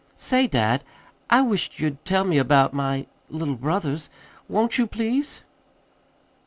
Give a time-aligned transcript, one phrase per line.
[0.15, 0.83] "Say, dad,
[1.29, 4.09] I wish't you'd tell me about my little brothers.
[4.49, 5.43] Won't you, please?"